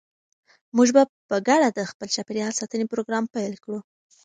موږ 0.75 0.89
به 0.95 1.01
په 1.29 1.35
ګډه 1.47 1.69
د 1.73 1.79
خپل 1.91 2.07
چاپیریال 2.15 2.53
ساتنې 2.59 2.85
پروګرام 2.91 3.25
پیل 3.33 3.53
کړو. 3.63 3.79